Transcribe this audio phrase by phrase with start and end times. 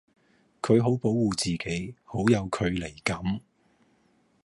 [0.63, 3.21] 佢好保護自己，好有距離感